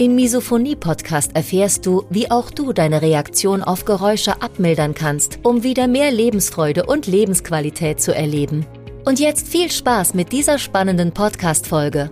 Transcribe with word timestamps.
Im 0.00 0.14
Misophonie-Podcast 0.14 1.36
erfährst 1.36 1.84
du, 1.84 2.06
wie 2.08 2.30
auch 2.30 2.50
du 2.50 2.72
deine 2.72 3.02
Reaktion 3.02 3.62
auf 3.62 3.84
Geräusche 3.84 4.40
abmildern 4.40 4.94
kannst, 4.94 5.40
um 5.42 5.62
wieder 5.62 5.88
mehr 5.88 6.10
Lebensfreude 6.10 6.86
und 6.86 7.06
Lebensqualität 7.06 8.00
zu 8.00 8.14
erleben. 8.14 8.64
Und 9.04 9.20
jetzt 9.20 9.46
viel 9.46 9.70
Spaß 9.70 10.14
mit 10.14 10.32
dieser 10.32 10.56
spannenden 10.56 11.12
Podcast-Folge. 11.12 12.10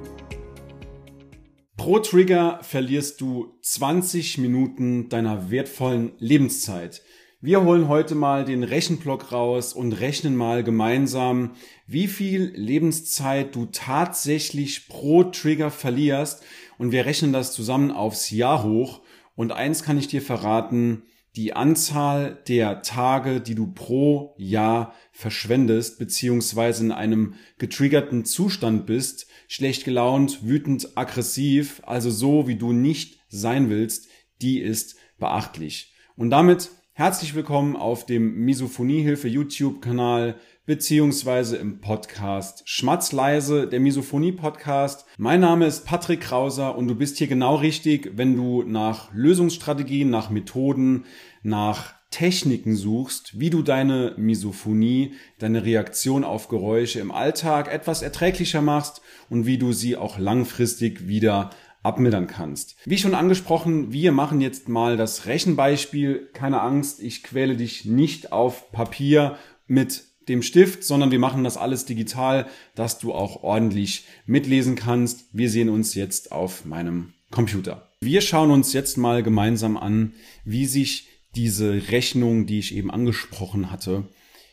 Pro 1.79 2.01
Trigger 2.01 2.59
verlierst 2.61 3.23
du 3.23 3.55
20 3.63 4.37
Minuten 4.37 5.09
deiner 5.09 5.51
wertvollen 5.51 6.13
Lebenszeit. 6.19 7.01
Wir 7.41 7.63
holen 7.63 7.89
heute 7.89 8.17
mal 8.17 8.45
den 8.45 8.65
Rechenblock 8.65 9.33
raus 9.33 9.73
und 9.73 9.93
rechnen 9.93 10.37
mal 10.37 10.63
gemeinsam, 10.63 11.53
wie 11.87 12.09
viel 12.09 12.53
Lebenszeit 12.55 13.55
du 13.55 13.67
tatsächlich 13.67 14.89
pro 14.89 15.23
Trigger 15.23 15.71
verlierst. 15.71 16.43
Und 16.79 16.93
wir 16.93 17.05
rechnen 17.05 17.33
das 17.33 17.53
zusammen 17.53 17.91
aufs 17.91 18.31
Jahr 18.31 18.63
hoch. 18.63 19.03
Und 19.35 19.53
eins 19.53 19.83
kann 19.83 19.99
ich 19.99 20.09
dir 20.09 20.23
verraten, 20.23 21.03
die 21.37 21.53
Anzahl 21.53 22.43
der 22.49 22.83
Tage, 22.83 23.41
die 23.41 23.55
du 23.55 23.67
pro 23.67 24.35
Jahr 24.39 24.95
verschwendest, 25.13 25.99
beziehungsweise 25.99 26.85
in 26.85 26.93
einem 26.93 27.35
getriggerten 27.59 28.25
Zustand 28.25 28.87
bist, 28.87 29.27
schlecht 29.47 29.85
gelaunt, 29.85 30.45
wütend, 30.45 30.97
aggressiv, 30.97 31.83
also 31.85 32.11
so, 32.11 32.49
wie 32.49 32.57
du 32.57 32.73
nicht 32.73 33.21
sein 33.29 33.69
willst, 33.69 34.09
die 34.41 34.61
ist 34.61 34.97
beachtlich. 35.19 35.93
Und 36.17 36.31
damit 36.31 36.71
Herzlich 36.99 37.37
willkommen 37.37 37.77
auf 37.77 38.07
dem 38.07 38.45
Misophoniehilfe 38.45 39.29
YouTube-Kanal 39.29 40.35
beziehungsweise 40.69 41.57
im 41.57 41.81
Podcast 41.81 42.61
Schmatzleise, 42.67 43.67
der 43.67 43.81
Misophonie-Podcast. 43.81 45.07
Mein 45.17 45.41
Name 45.41 45.65
ist 45.65 45.87
Patrick 45.87 46.21
Krauser 46.21 46.77
und 46.77 46.89
du 46.89 46.95
bist 46.95 47.17
hier 47.17 47.27
genau 47.27 47.55
richtig, 47.55 48.13
wenn 48.17 48.37
du 48.37 48.63
nach 48.65 49.11
Lösungsstrategien, 49.15 50.11
nach 50.11 50.29
Methoden, 50.29 51.07
nach 51.43 51.95
Techniken 52.11 52.77
suchst, 52.77 53.41
wie 53.41 53.49
du 53.49 53.63
deine 53.63 54.13
Misophonie, 54.19 55.15
deine 55.39 55.65
Reaktion 55.65 56.23
auf 56.23 56.49
Geräusche 56.49 57.01
im 57.01 57.13
Alltag 57.13 57.73
etwas 57.73 58.03
erträglicher 58.03 58.61
machst 58.61 59.01
und 59.31 59.47
wie 59.47 59.57
du 59.57 59.73
sie 59.73 59.97
auch 59.97 60.19
langfristig 60.19 61.09
wieder 61.09 61.49
abmildern 61.83 62.27
kannst. 62.27 62.77
Wie 62.85 62.99
schon 62.99 63.15
angesprochen, 63.15 63.91
wir 63.91 64.13
machen 64.13 64.43
jetzt 64.43 64.69
mal 64.69 64.99
das 64.99 65.25
Rechenbeispiel. 65.25 66.29
Keine 66.35 66.61
Angst, 66.61 67.03
ich 67.03 67.23
quäle 67.23 67.57
dich 67.57 67.87
nicht 67.87 68.33
auf 68.33 68.71
Papier 68.71 69.39
mit 69.67 70.08
dem 70.29 70.43
Stift, 70.43 70.85
sondern 70.85 71.11
wir 71.11 71.19
machen 71.19 71.45
das 71.45 71.57
alles 71.57 71.85
digital, 71.85 72.47
dass 72.75 72.99
du 72.99 73.13
auch 73.13 73.43
ordentlich 73.43 74.05
mitlesen 74.27 74.75
kannst. 74.77 75.27
Wir 75.33 75.51
sehen 75.51 75.69
uns 75.69 75.95
jetzt 75.95 76.33
auf 76.33 76.65
meinem 76.65 77.15
Computer. 77.31 77.89
Wir 78.01 78.21
schauen 78.21 78.51
uns 78.51 78.73
jetzt 78.73 78.97
mal 78.97 79.23
gemeinsam 79.23 79.77
an, 79.77 80.15
wie 80.45 80.67
sich 80.67 81.09
diese 81.35 81.91
Rechnung, 81.91 82.47
die 82.47 82.59
ich 82.59 82.75
eben 82.75 82.91
angesprochen 82.91 83.71
hatte, 83.71 84.09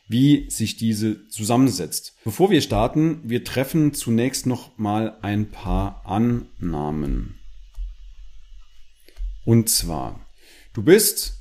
wie 0.08 0.50
sich 0.50 0.78
diese 0.78 1.28
zusammensetzt. 1.30 2.14
Bevor 2.24 2.50
wir 2.50 2.62
starten, 2.62 3.22
wir 3.24 3.44
treffen 3.44 3.94
zunächst 3.94 4.46
noch 4.46 4.78
mal 4.78 5.18
ein 5.22 5.50
paar 5.50 6.06
Annahmen. 6.06 7.40
Und 9.46 9.70
zwar, 9.70 10.26
du 10.74 10.84
bist 10.84 11.40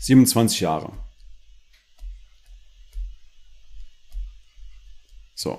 27 0.00 0.60
Jahre. 0.60 0.92
So, 5.42 5.58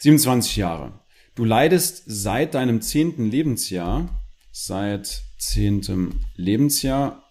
27 0.00 0.56
Jahre. 0.56 1.00
Du 1.34 1.46
leidest 1.46 2.02
seit 2.04 2.52
deinem 2.52 2.82
zehnten 2.82 3.30
Lebensjahr, 3.30 4.10
seit 4.52 5.22
zehntem 5.38 6.20
Lebensjahr 6.34 7.24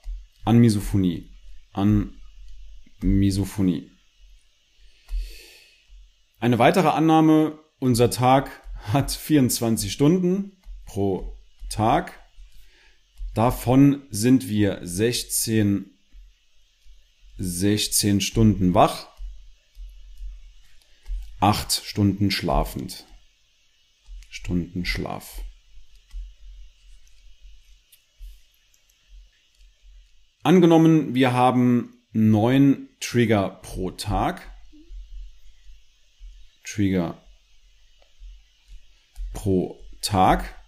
an 0.46 0.58
Misophonie, 0.58 1.30
an 1.74 2.20
Misophonie. 3.02 3.92
Eine 6.40 6.58
weitere 6.58 6.88
Annahme, 6.88 7.60
unser 7.78 8.10
Tag 8.10 8.50
hat 8.92 9.12
24 9.12 9.92
Stunden 9.92 10.54
pro 10.88 11.38
Tag. 11.70 12.20
Davon 13.36 14.08
sind 14.10 14.50
wir 14.50 14.80
16, 14.82 15.92
16 17.38 18.22
Stunden 18.22 18.74
wach, 18.74 19.15
8 21.46 21.72
Stunden 21.86 22.32
schlafend. 22.32 23.06
Stunden 24.32 24.84
Schlaf. 24.84 25.44
Angenommen, 30.42 31.14
wir 31.14 31.34
haben 31.34 32.02
neun 32.14 32.90
Trigger 33.00 33.60
pro 33.62 33.92
Tag. 33.92 34.42
Trigger 36.64 37.24
pro 39.34 39.80
Tag. 40.02 40.60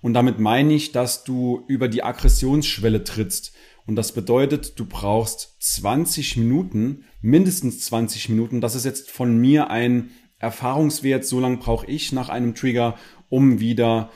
Und 0.00 0.14
damit 0.14 0.38
meine 0.38 0.72
ich, 0.72 0.92
dass 0.92 1.22
du 1.22 1.66
über 1.68 1.88
die 1.88 2.02
Aggressionsschwelle 2.02 3.04
trittst. 3.04 3.54
Und 3.86 3.96
das 3.96 4.12
bedeutet, 4.12 4.78
du 4.78 4.86
brauchst 4.86 5.56
20 5.60 6.36
Minuten, 6.36 7.04
mindestens 7.22 7.80
20 7.86 8.28
Minuten. 8.30 8.60
Das 8.60 8.74
ist 8.74 8.84
jetzt 8.84 9.10
von 9.10 9.38
mir 9.38 9.70
ein 9.70 10.10
Erfahrungswert. 10.38 11.24
So 11.24 11.40
lange 11.40 11.58
brauche 11.58 11.86
ich 11.86 12.12
nach 12.12 12.28
einem 12.28 12.54
Trigger, 12.54 12.96
um 13.28 13.60
wieder 13.60 14.10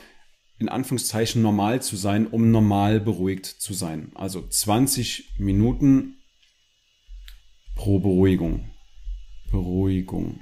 in 0.59 0.69
Anführungszeichen 0.69 1.41
normal 1.41 1.81
zu 1.81 1.95
sein, 1.95 2.27
um 2.27 2.51
normal 2.51 2.99
beruhigt 2.99 3.45
zu 3.45 3.73
sein. 3.73 4.11
Also 4.13 4.45
20 4.47 5.35
Minuten 5.39 6.17
pro 7.75 7.99
Beruhigung. 7.99 8.69
Beruhigung. 9.51 10.41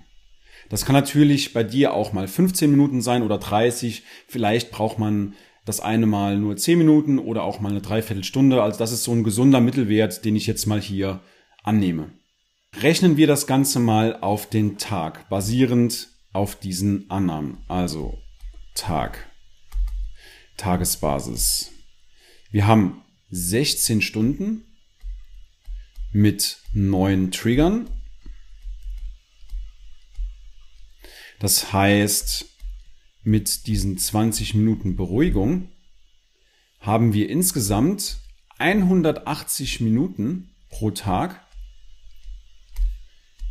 Das 0.70 0.86
kann 0.86 0.94
natürlich 0.94 1.54
bei 1.54 1.64
dir 1.64 1.94
auch 1.94 2.14
mal 2.14 2.28
15 2.28 2.70
Minuten 2.70 3.02
sein 3.02 3.24
oder 3.24 3.38
30. 3.38 4.04
Vielleicht 4.28 4.72
braucht 4.72 5.00
man 5.00 5.36
das 5.70 5.80
eine 5.80 6.08
Mal 6.08 6.38
nur 6.38 6.58
10 6.58 6.80
Minuten 6.80 7.20
oder 7.20 7.44
auch 7.44 7.60
mal 7.60 7.70
eine 7.70 7.82
Dreiviertelstunde. 7.82 8.64
Also 8.64 8.80
das 8.80 8.92
ist 8.92 9.04
so 9.04 9.12
ein 9.12 9.24
gesunder 9.24 9.62
Mittelwert, 9.62 10.26
den 10.26 10.36
ich 10.36 10.48
jetzt 10.48 10.66
mal 10.66 10.82
hier 10.82 11.22
annehme. 11.64 12.12
Rechnen 12.82 13.18
wir 13.18 13.28
das 13.28 13.46
Ganze 13.46 13.80
mal 13.80 14.18
auf 14.20 14.50
den 14.50 14.80
Tag, 14.80 15.30
basierend 15.30 16.10
auf 16.34 16.56
diesen 16.56 17.10
Annahmen. 17.12 17.60
Also 17.68 18.18
Tag, 18.74 19.30
Tagesbasis. 20.58 21.72
Wir 22.50 22.66
haben 22.66 23.04
16 23.30 24.02
Stunden 24.02 24.66
mit 26.12 26.58
neuen 26.74 27.32
Triggern. 27.32 27.88
Das 31.40 31.72
heißt, 31.72 32.48
mit 33.24 33.68
diesen 33.68 33.98
20 33.98 34.56
Minuten 34.56 34.96
Beruhigung 34.96 35.70
haben 36.80 37.14
wir 37.14 37.30
insgesamt 37.30 38.20
180 38.58 39.82
Minuten 39.82 40.50
pro 40.70 40.92
Tag, 40.92 41.46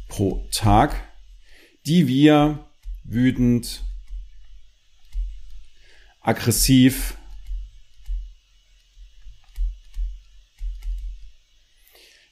pro 0.09 0.47
Tag, 0.51 0.97
die 1.87 2.07
wir 2.09 2.67
wütend, 3.05 3.85
aggressiv, 6.21 7.17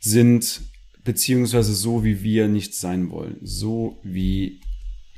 sind 0.01 0.63
beziehungsweise 1.05 1.75
so, 1.75 2.05
wie 2.05 2.23
wir 2.23 2.49
nicht 2.49 2.75
sein 2.75 3.11
wollen. 3.11 3.39
So, 3.43 3.99
wie 4.03 4.61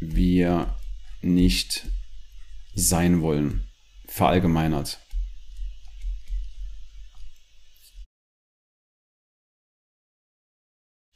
wir 0.00 0.75
nicht 1.23 1.87
sein 2.78 3.20
wollen. 3.20 3.69
Verallgemeinert. 4.06 5.00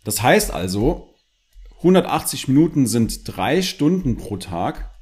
Das 0.05 0.21
heißt 0.23 0.51
also, 0.51 1.15
180 1.79 2.49
Minuten 2.49 2.87
sind 2.87 3.21
drei 3.25 3.63
Stunden 3.63 4.17
pro 4.17 4.37
Tag. 4.37 4.93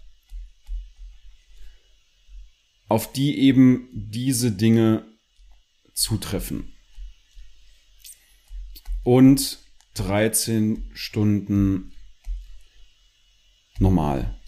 auf 2.91 3.13
die 3.13 3.39
eben 3.39 3.89
diese 3.93 4.51
Dinge 4.51 5.07
zutreffen. 5.95 6.75
Und 9.05 9.59
13 9.95 10.91
Stunden 10.93 11.93
normal. 13.79 14.40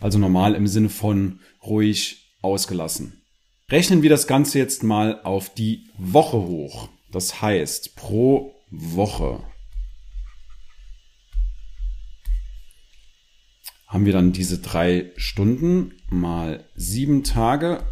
Also 0.00 0.18
normal 0.18 0.54
im 0.54 0.66
Sinne 0.66 0.88
von 0.88 1.40
ruhig 1.62 2.36
ausgelassen. 2.42 3.22
Rechnen 3.70 4.02
wir 4.02 4.10
das 4.10 4.26
Ganze 4.26 4.58
jetzt 4.58 4.82
mal 4.82 5.22
auf 5.22 5.52
die 5.52 5.90
Woche 5.98 6.38
hoch. 6.38 6.88
Das 7.10 7.42
heißt, 7.42 7.96
pro 7.96 8.54
Woche 8.70 9.42
haben 13.86 14.04
wir 14.04 14.12
dann 14.12 14.32
diese 14.32 14.58
drei 14.58 15.12
Stunden 15.16 15.94
mal 16.10 16.64
sieben 16.76 17.24
Tage 17.24 17.82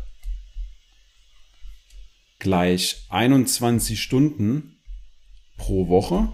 gleich 2.38 3.06
21 3.08 4.00
Stunden 4.00 4.78
pro 5.56 5.88
Woche. 5.88 6.28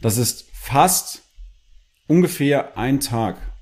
Das 0.00 0.18
ist 0.18 0.50
fast 0.52 1.22
ungefähr 2.06 2.76
ein 2.76 3.00
Tag. 3.00 3.53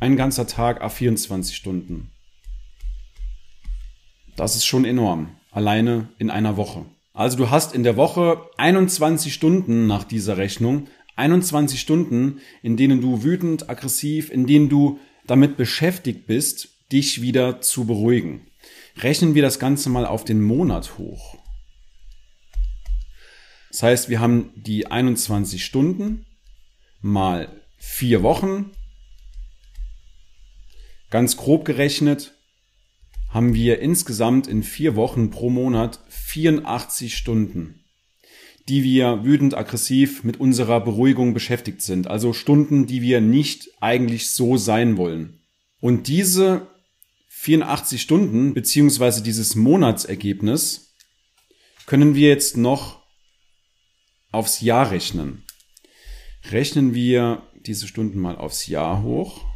Ein 0.00 0.16
ganzer 0.16 0.46
Tag 0.46 0.80
a 0.80 0.88
24 0.88 1.54
Stunden. 1.54 2.10
Das 4.34 4.56
ist 4.56 4.64
schon 4.64 4.86
enorm. 4.86 5.36
Alleine 5.50 6.08
in 6.18 6.30
einer 6.30 6.56
Woche. 6.56 6.86
Also 7.12 7.36
du 7.36 7.50
hast 7.50 7.74
in 7.74 7.82
der 7.82 7.98
Woche 7.98 8.48
21 8.56 9.34
Stunden 9.34 9.86
nach 9.86 10.04
dieser 10.04 10.38
Rechnung 10.38 10.88
21 11.16 11.78
Stunden, 11.78 12.40
in 12.62 12.78
denen 12.78 13.02
du 13.02 13.22
wütend, 13.22 13.68
aggressiv, 13.68 14.30
in 14.30 14.46
denen 14.46 14.70
du 14.70 14.98
damit 15.26 15.58
beschäftigt 15.58 16.26
bist, 16.26 16.70
dich 16.90 17.20
wieder 17.20 17.60
zu 17.60 17.84
beruhigen. 17.84 18.46
Rechnen 18.96 19.34
wir 19.34 19.42
das 19.42 19.58
Ganze 19.58 19.90
mal 19.90 20.06
auf 20.06 20.24
den 20.24 20.40
Monat 20.40 20.96
hoch. 20.96 21.36
Das 23.70 23.82
heißt, 23.82 24.08
wir 24.08 24.18
haben 24.20 24.50
die 24.56 24.86
21 24.86 25.62
Stunden 25.62 26.24
mal 27.02 27.48
vier 27.76 28.22
Wochen. 28.22 28.70
Ganz 31.10 31.36
grob 31.36 31.64
gerechnet 31.64 32.34
haben 33.28 33.54
wir 33.54 33.80
insgesamt 33.80 34.46
in 34.46 34.62
vier 34.62 34.96
Wochen 34.96 35.30
pro 35.30 35.50
Monat 35.50 36.00
84 36.08 37.16
Stunden 37.16 37.80
die 38.70 38.84
wir 38.84 39.24
wütend 39.24 39.56
aggressiv 39.56 40.22
mit 40.22 40.38
unserer 40.38 40.80
Beruhigung 40.80 41.34
beschäftigt 41.34 41.82
sind. 41.82 42.06
Also 42.06 42.32
Stunden, 42.32 42.86
die 42.86 43.02
wir 43.02 43.20
nicht 43.20 43.68
eigentlich 43.80 44.30
so 44.30 44.56
sein 44.56 44.96
wollen. 44.96 45.40
Und 45.80 46.06
diese 46.06 46.68
84 47.30 48.00
Stunden 48.00 48.54
beziehungsweise 48.54 49.24
dieses 49.24 49.56
Monatsergebnis 49.56 50.94
können 51.86 52.14
wir 52.14 52.28
jetzt 52.28 52.56
noch 52.56 53.02
aufs 54.30 54.60
Jahr 54.60 54.92
rechnen. 54.92 55.44
Rechnen 56.52 56.94
wir 56.94 57.42
diese 57.66 57.88
Stunden 57.88 58.20
mal 58.20 58.36
aufs 58.36 58.68
Jahr 58.68 59.02
hoch. 59.02 59.49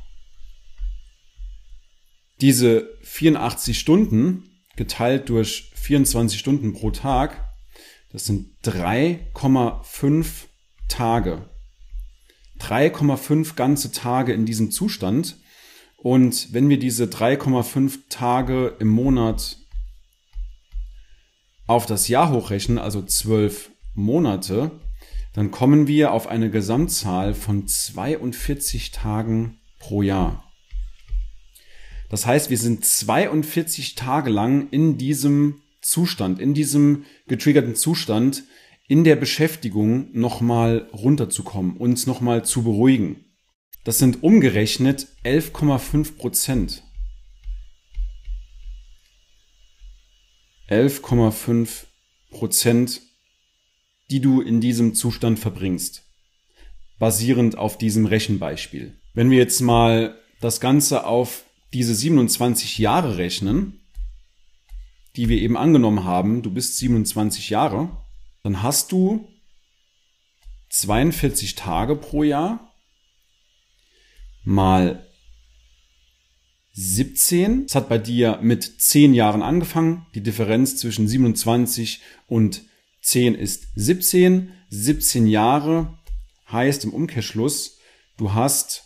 Diese 2.41 2.89
84 3.03 3.79
Stunden 3.79 4.51
geteilt 4.77 5.29
durch 5.29 5.73
24 5.75 6.39
Stunden 6.39 6.73
pro 6.73 6.91
Tag 6.91 7.45
das 8.15 8.27
sind 8.27 8.57
3,5 8.63 10.47
Tage. 10.87 11.51
3,5 12.61 13.57
ganze 13.57 13.91
Tage 13.91 14.33
in 14.33 14.47
diesem 14.47 14.71
Zustand. 14.71 15.37
Und 15.97 16.53
wenn 16.53 16.69
wir 16.69 16.79
diese 16.79 17.07
3,5 17.07 18.03
Tage 18.11 18.77
im 18.79 18.87
Monat 18.87 19.59
auf 21.67 21.87
das 21.87 22.07
Jahr 22.07 22.31
hochrechnen, 22.31 22.79
also 22.79 23.03
12 23.03 23.73
Monate, 23.95 24.71
dann 25.33 25.51
kommen 25.51 25.89
wir 25.89 26.13
auf 26.13 26.29
eine 26.29 26.51
Gesamtzahl 26.53 27.35
von 27.35 27.67
42 27.67 28.93
Tagen 28.93 29.59
pro 29.81 30.03
Jahr. 30.03 30.53
Das 32.15 32.27
heißt, 32.27 32.49
wir 32.49 32.59
sind 32.59 32.85
42 32.85 33.97
Tage 33.97 34.31
lang 34.31 34.69
in 34.71 34.99
diesem 34.99 35.63
Zustand, 35.81 36.39
in 36.39 36.55
diesem 36.55 37.07
getriggerten 37.27 37.75
Zustand, 37.75 38.45
in 38.87 39.03
der 39.03 39.17
Beschäftigung 39.17 40.13
nochmal 40.13 40.89
runterzukommen, 40.93 41.77
uns 41.77 42.07
nochmal 42.07 42.45
zu 42.45 42.63
beruhigen. 42.63 43.25
Das 43.83 43.99
sind 43.99 44.23
umgerechnet 44.23 45.09
11,5 45.25 46.17
Prozent. 46.17 46.85
11,5 50.69 51.87
Prozent, 52.31 53.03
die 54.13 54.21
du 54.21 54.41
in 54.41 54.61
diesem 54.61 54.95
Zustand 54.95 55.41
verbringst. 55.41 56.05
Basierend 57.01 57.59
auf 57.59 57.77
diesem 57.77 58.07
Rechenbeispiel. 58.07 59.01
Wenn 59.15 59.33
wir 59.33 59.39
jetzt 59.39 59.61
mal 59.63 60.17
das 60.41 60.61
Ganze 60.61 61.09
auf 61.09 61.45
diese 61.75 61.95
27 61.95 62.79
Jahre 62.79 63.19
rechnen, 63.19 63.81
die 65.17 65.29
wir 65.29 65.39
eben 65.39 65.57
angenommen 65.57 66.05
haben, 66.05 66.43
du 66.43 66.51
bist 66.51 66.79
27 66.79 67.51
Jahre, 67.51 67.91
dann 68.45 68.63
hast 68.63 68.93
du 68.93 69.29
42 70.71 71.57
Tage 71.57 71.97
pro 71.97 72.23
Jahr 72.23 72.73
mal 74.45 75.07
17. 76.73 77.65
Es 77.67 77.75
hat 77.75 77.89
bei 77.89 77.99
dir 77.99 78.39
mit 78.43 78.81
10 78.81 79.15
Jahren 79.15 79.43
angefangen. 79.43 80.07
Die 80.15 80.23
Differenz 80.23 80.77
zwischen 80.77 81.07
27 81.07 82.03
und 82.27 82.63
10 83.03 83.35
ist 83.35 83.69
17. 83.75 84.53
17 84.71 85.27
Jahre 85.27 85.99
heißt 86.51 86.85
im 86.85 86.93
Umkehrschluss, 86.93 87.79
du 88.17 88.33
hast 88.33 88.85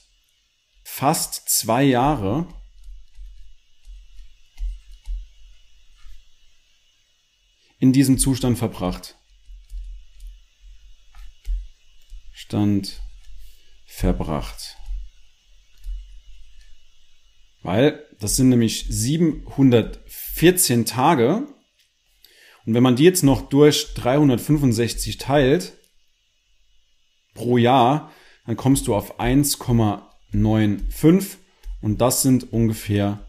fast 0.85 1.49
zwei 1.49 1.83
Jahre 1.83 2.47
in 7.79 7.93
diesem 7.93 8.19
Zustand 8.19 8.59
verbracht. 8.59 9.17
Stand 12.33 13.01
verbracht. 13.87 14.77
Weil 17.63 18.05
das 18.21 18.37
sind 18.37 18.51
nämlich 18.51 18.87
714 18.89 20.85
Tage. 20.85 21.49
Und 22.65 22.75
wenn 22.75 22.83
man 22.83 22.97
die 22.97 23.05
jetzt 23.05 23.23
noch 23.23 23.49
durch 23.49 23.95
365 23.95 25.19
teilt 25.19 25.75
pro 27.35 27.59
Jahr, 27.59 28.13
dann 28.47 28.57
kommst 28.57 28.87
du 28.87 28.95
auf 28.95 29.19
1,95 29.21 31.37
und 31.81 32.01
das 32.01 32.23
sind 32.23 32.53
ungefähr 32.53 33.29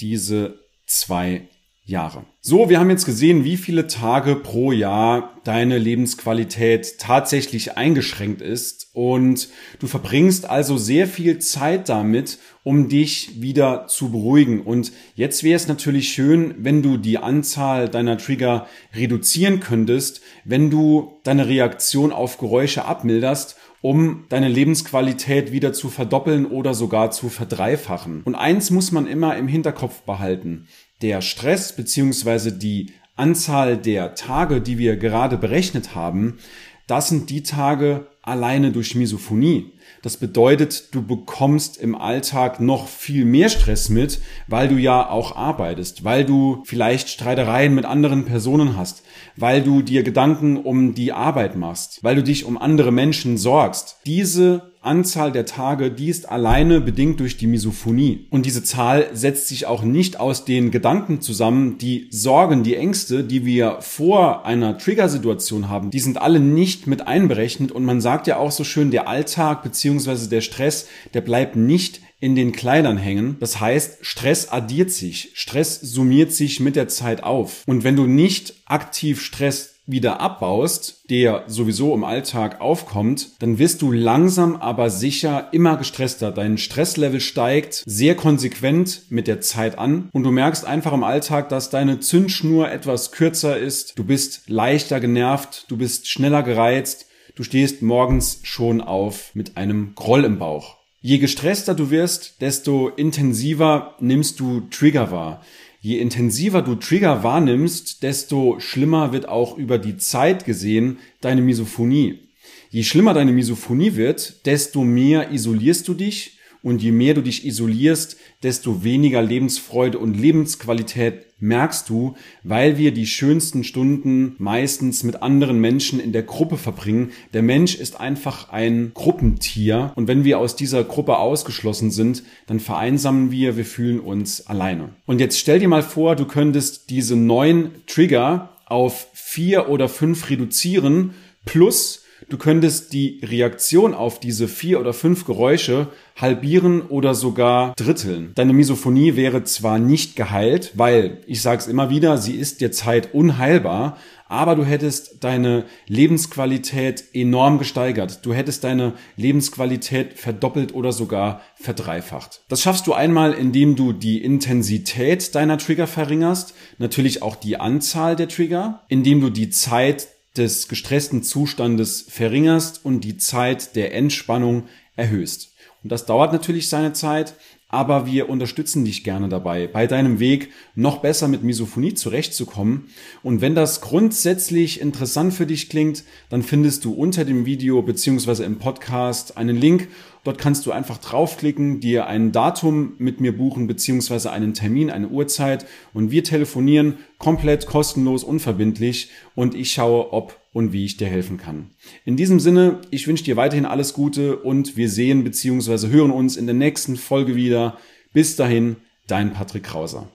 diese 0.00 0.58
zwei 0.86 1.48
Jahre. 1.90 2.24
So, 2.40 2.70
wir 2.70 2.80
haben 2.80 2.88
jetzt 2.88 3.04
gesehen, 3.04 3.44
wie 3.44 3.58
viele 3.58 3.86
Tage 3.86 4.34
pro 4.34 4.72
Jahr 4.72 5.36
deine 5.44 5.76
Lebensqualität 5.76 6.98
tatsächlich 6.98 7.76
eingeschränkt 7.76 8.40
ist 8.40 8.88
und 8.94 9.48
du 9.78 9.86
verbringst 9.86 10.48
also 10.48 10.78
sehr 10.78 11.06
viel 11.06 11.38
Zeit 11.38 11.88
damit, 11.88 12.38
um 12.62 12.88
dich 12.88 13.42
wieder 13.42 13.86
zu 13.88 14.10
beruhigen. 14.10 14.62
Und 14.62 14.92
jetzt 15.14 15.44
wäre 15.44 15.56
es 15.56 15.68
natürlich 15.68 16.10
schön, 16.10 16.54
wenn 16.58 16.82
du 16.82 16.96
die 16.96 17.18
Anzahl 17.18 17.88
deiner 17.88 18.16
Trigger 18.16 18.66
reduzieren 18.94 19.60
könntest, 19.60 20.22
wenn 20.44 20.70
du 20.70 21.12
deine 21.24 21.46
Reaktion 21.46 22.12
auf 22.12 22.38
Geräusche 22.38 22.86
abmilderst 22.86 23.56
um 23.82 24.26
deine 24.28 24.48
Lebensqualität 24.48 25.52
wieder 25.52 25.72
zu 25.72 25.88
verdoppeln 25.88 26.44
oder 26.44 26.74
sogar 26.74 27.12
zu 27.12 27.30
verdreifachen. 27.30 28.20
Und 28.24 28.34
eins 28.34 28.70
muss 28.70 28.92
man 28.92 29.06
immer 29.06 29.38
im 29.38 29.48
Hinterkopf 29.48 30.02
behalten 30.02 30.66
der 31.02 31.20
Stress 31.20 31.74
beziehungsweise 31.74 32.52
die 32.52 32.92
Anzahl 33.16 33.76
der 33.76 34.14
Tage, 34.14 34.60
die 34.60 34.78
wir 34.78 34.96
gerade 34.96 35.36
berechnet 35.36 35.94
haben, 35.94 36.38
das 36.86 37.08
sind 37.08 37.30
die 37.30 37.42
Tage 37.42 38.06
alleine 38.22 38.72
durch 38.72 38.94
Misophonie. 38.94 39.72
Das 40.02 40.16
bedeutet, 40.16 40.94
du 40.94 41.02
bekommst 41.02 41.76
im 41.76 41.94
Alltag 41.94 42.58
noch 42.58 42.88
viel 42.88 43.24
mehr 43.24 43.50
Stress 43.50 43.90
mit, 43.90 44.20
weil 44.46 44.68
du 44.68 44.76
ja 44.76 45.08
auch 45.10 45.36
arbeitest, 45.36 46.04
weil 46.04 46.24
du 46.24 46.62
vielleicht 46.64 47.10
Streitereien 47.10 47.74
mit 47.74 47.84
anderen 47.84 48.24
Personen 48.24 48.76
hast, 48.76 49.02
weil 49.36 49.62
du 49.62 49.82
dir 49.82 50.02
Gedanken 50.02 50.56
um 50.56 50.94
die 50.94 51.12
Arbeit 51.12 51.54
machst, 51.56 52.02
weil 52.02 52.16
du 52.16 52.22
dich 52.22 52.44
um 52.44 52.56
andere 52.56 52.92
Menschen 52.92 53.36
sorgst. 53.36 53.98
Diese 54.06 54.69
Anzahl 54.82 55.30
der 55.30 55.44
Tage, 55.44 55.90
die 55.90 56.08
ist 56.08 56.28
alleine 56.28 56.80
bedingt 56.80 57.20
durch 57.20 57.36
die 57.36 57.46
Misophonie. 57.46 58.26
Und 58.30 58.46
diese 58.46 58.64
Zahl 58.64 59.10
setzt 59.12 59.48
sich 59.48 59.66
auch 59.66 59.82
nicht 59.82 60.18
aus 60.18 60.44
den 60.44 60.70
Gedanken 60.70 61.20
zusammen, 61.20 61.76
die 61.76 62.08
Sorgen, 62.10 62.62
die 62.62 62.76
Ängste, 62.76 63.22
die 63.22 63.44
wir 63.44 63.78
vor 63.80 64.46
einer 64.46 64.78
Triggersituation 64.78 65.68
haben, 65.68 65.90
die 65.90 66.00
sind 66.00 66.20
alle 66.20 66.40
nicht 66.40 66.86
mit 66.86 67.06
einberechnet. 67.06 67.72
Und 67.72 67.84
man 67.84 68.00
sagt 68.00 68.26
ja 68.26 68.38
auch 68.38 68.52
so 68.52 68.64
schön, 68.64 68.90
der 68.90 69.06
Alltag 69.06 69.62
beziehungsweise 69.62 70.30
der 70.30 70.40
Stress, 70.40 70.88
der 71.12 71.20
bleibt 71.20 71.56
nicht 71.56 72.00
in 72.20 72.34
den 72.34 72.52
Kleidern 72.52 72.98
hängen. 72.98 73.36
Das 73.40 73.60
heißt, 73.60 73.98
Stress 74.02 74.48
addiert 74.50 74.90
sich, 74.90 75.30
Stress 75.34 75.80
summiert 75.80 76.32
sich 76.32 76.60
mit 76.60 76.76
der 76.76 76.88
Zeit 76.88 77.22
auf. 77.22 77.64
Und 77.66 77.82
wenn 77.82 77.96
du 77.96 78.06
nicht 78.06 78.54
aktiv 78.66 79.22
Stress 79.22 79.79
wieder 79.90 80.20
abbaust, 80.20 81.04
der 81.10 81.44
sowieso 81.46 81.94
im 81.94 82.04
Alltag 82.04 82.60
aufkommt, 82.60 83.30
dann 83.40 83.58
wirst 83.58 83.82
du 83.82 83.92
langsam 83.92 84.56
aber 84.56 84.90
sicher 84.90 85.48
immer 85.52 85.76
gestresster. 85.76 86.30
Dein 86.30 86.58
Stresslevel 86.58 87.20
steigt 87.20 87.82
sehr 87.86 88.14
konsequent 88.14 89.02
mit 89.10 89.26
der 89.26 89.40
Zeit 89.40 89.78
an 89.78 90.08
und 90.12 90.22
du 90.22 90.30
merkst 90.30 90.64
einfach 90.64 90.92
im 90.92 91.04
Alltag, 91.04 91.48
dass 91.48 91.70
deine 91.70 92.00
Zündschnur 92.00 92.70
etwas 92.70 93.12
kürzer 93.12 93.58
ist. 93.58 93.98
Du 93.98 94.04
bist 94.04 94.48
leichter 94.48 95.00
genervt, 95.00 95.66
du 95.68 95.76
bist 95.76 96.08
schneller 96.08 96.42
gereizt, 96.42 97.06
du 97.34 97.42
stehst 97.42 97.82
morgens 97.82 98.40
schon 98.42 98.80
auf 98.80 99.34
mit 99.34 99.56
einem 99.56 99.94
Groll 99.94 100.24
im 100.24 100.38
Bauch. 100.38 100.80
Je 101.02 101.16
gestresster 101.16 101.74
du 101.74 101.90
wirst, 101.90 102.42
desto 102.42 102.88
intensiver 102.88 103.94
nimmst 104.00 104.38
du 104.38 104.60
Trigger 104.70 105.10
wahr. 105.10 105.42
Je 105.80 105.98
intensiver 105.98 106.62
du 106.62 106.74
Trigger 106.74 107.22
wahrnimmst, 107.22 108.02
desto 108.02 108.60
schlimmer 108.60 109.12
wird 109.12 109.28
auch 109.28 109.56
über 109.56 109.78
die 109.78 109.96
Zeit 109.96 110.44
gesehen 110.44 110.98
deine 111.22 111.40
Misophonie. 111.40 112.28
Je 112.68 112.82
schlimmer 112.82 113.14
deine 113.14 113.32
Misophonie 113.32 113.96
wird, 113.96 114.44
desto 114.46 114.84
mehr 114.84 115.32
isolierst 115.32 115.88
du 115.88 115.94
dich 115.94 116.38
und 116.62 116.82
je 116.82 116.92
mehr 116.92 117.14
du 117.14 117.22
dich 117.22 117.46
isolierst, 117.46 118.16
desto 118.42 118.84
weniger 118.84 119.22
Lebensfreude 119.22 119.98
und 119.98 120.14
Lebensqualität 120.14 121.26
merkst 121.40 121.88
du, 121.88 122.14
weil 122.44 122.76
wir 122.76 122.92
die 122.92 123.06
schönsten 123.06 123.64
Stunden 123.64 124.34
meistens 124.38 125.02
mit 125.02 125.22
anderen 125.22 125.58
Menschen 125.58 125.98
in 125.98 126.12
der 126.12 126.22
Gruppe 126.22 126.56
verbringen. 126.56 127.12
Der 127.32 127.42
Mensch 127.42 127.74
ist 127.74 127.98
einfach 127.98 128.50
ein 128.50 128.92
Gruppentier 128.94 129.92
und 129.96 130.06
wenn 130.06 130.24
wir 130.24 130.38
aus 130.38 130.54
dieser 130.54 130.84
Gruppe 130.84 131.16
ausgeschlossen 131.16 131.90
sind, 131.90 132.22
dann 132.46 132.60
vereinsamen 132.60 133.30
wir, 133.30 133.56
wir 133.56 133.64
fühlen 133.64 134.00
uns 134.00 134.46
alleine. 134.46 134.90
Und 135.06 135.20
jetzt 135.20 135.38
stell 135.38 135.58
dir 135.58 135.68
mal 135.68 135.82
vor, 135.82 136.14
du 136.14 136.26
könntest 136.26 136.90
diese 136.90 137.16
neun 137.16 137.70
Trigger 137.86 138.56
auf 138.66 139.08
vier 139.14 139.68
oder 139.68 139.88
fünf 139.88 140.30
reduzieren 140.30 141.14
plus 141.44 142.04
Du 142.28 142.38
könntest 142.38 142.92
die 142.92 143.20
Reaktion 143.24 143.94
auf 143.94 144.20
diese 144.20 144.48
vier 144.48 144.80
oder 144.80 144.92
fünf 144.92 145.24
Geräusche 145.24 145.88
halbieren 146.16 146.82
oder 146.82 147.14
sogar 147.14 147.74
dritteln. 147.76 148.32
Deine 148.34 148.52
Misophonie 148.52 149.16
wäre 149.16 149.44
zwar 149.44 149.78
nicht 149.78 150.16
geheilt, 150.16 150.72
weil, 150.74 151.22
ich 151.26 151.40
sage 151.40 151.60
es 151.60 151.66
immer 151.66 151.90
wieder, 151.90 152.18
sie 152.18 152.36
ist 152.36 152.60
derzeit 152.60 153.14
unheilbar, 153.14 153.96
aber 154.28 154.54
du 154.54 154.64
hättest 154.64 155.24
deine 155.24 155.64
Lebensqualität 155.88 157.04
enorm 157.12 157.58
gesteigert. 157.58 158.24
Du 158.24 158.32
hättest 158.32 158.62
deine 158.62 158.92
Lebensqualität 159.16 160.18
verdoppelt 160.18 160.72
oder 160.72 160.92
sogar 160.92 161.40
verdreifacht. 161.56 162.42
Das 162.48 162.62
schaffst 162.62 162.86
du 162.86 162.92
einmal, 162.92 163.32
indem 163.32 163.74
du 163.74 163.92
die 163.92 164.22
Intensität 164.22 165.34
deiner 165.34 165.58
Trigger 165.58 165.88
verringerst, 165.88 166.54
natürlich 166.78 167.22
auch 167.22 167.34
die 167.34 167.58
Anzahl 167.58 168.14
der 168.14 168.28
Trigger, 168.28 168.82
indem 168.88 169.20
du 169.20 169.30
die 169.30 169.50
Zeit 169.50 170.06
des 170.40 170.68
gestressten 170.68 171.22
Zustandes 171.22 172.06
verringerst 172.08 172.84
und 172.84 173.02
die 173.02 173.18
Zeit 173.18 173.76
der 173.76 173.94
Entspannung 173.94 174.68
erhöhst. 174.96 175.54
Und 175.82 175.92
das 175.92 176.06
dauert 176.06 176.32
natürlich 176.32 176.68
seine 176.68 176.94
Zeit, 176.94 177.34
aber 177.70 178.04
wir 178.06 178.28
unterstützen 178.28 178.84
dich 178.84 179.04
gerne 179.04 179.28
dabei, 179.28 179.66
bei 179.66 179.86
deinem 179.86 180.18
Weg 180.18 180.50
noch 180.74 180.98
besser 180.98 181.28
mit 181.28 181.44
Misophonie 181.44 181.94
zurechtzukommen. 181.94 182.88
Und 183.22 183.40
wenn 183.40 183.54
das 183.54 183.80
grundsätzlich 183.80 184.80
interessant 184.80 185.32
für 185.32 185.46
dich 185.46 185.68
klingt, 185.68 186.04
dann 186.28 186.42
findest 186.42 186.84
du 186.84 186.92
unter 186.92 187.24
dem 187.24 187.46
Video 187.46 187.80
beziehungsweise 187.82 188.44
im 188.44 188.58
Podcast 188.58 189.36
einen 189.36 189.56
Link. 189.56 189.88
Dort 190.24 190.38
kannst 190.38 190.66
du 190.66 190.72
einfach 190.72 190.98
draufklicken, 190.98 191.80
dir 191.80 192.06
ein 192.06 192.32
Datum 192.32 192.94
mit 192.98 193.20
mir 193.20 193.36
buchen 193.36 193.66
beziehungsweise 193.66 194.30
einen 194.32 194.52
Termin, 194.52 194.90
eine 194.90 195.08
Uhrzeit 195.08 195.64
und 195.94 196.10
wir 196.10 196.24
telefonieren 196.24 196.98
komplett 197.18 197.66
kostenlos, 197.66 198.24
unverbindlich 198.24 199.10
und 199.34 199.54
ich 199.54 199.72
schaue, 199.72 200.12
ob 200.12 200.39
und 200.52 200.72
wie 200.72 200.84
ich 200.84 200.96
dir 200.96 201.08
helfen 201.08 201.36
kann. 201.36 201.70
In 202.04 202.16
diesem 202.16 202.40
Sinne, 202.40 202.80
ich 202.90 203.06
wünsche 203.06 203.24
dir 203.24 203.36
weiterhin 203.36 203.66
alles 203.66 203.94
Gute 203.94 204.36
und 204.36 204.76
wir 204.76 204.88
sehen 204.88 205.24
bzw. 205.24 205.88
hören 205.88 206.10
uns 206.10 206.36
in 206.36 206.46
der 206.46 206.54
nächsten 206.54 206.96
Folge 206.96 207.36
wieder. 207.36 207.78
Bis 208.12 208.36
dahin, 208.36 208.76
dein 209.06 209.32
Patrick 209.32 209.64
Krauser. 209.64 210.08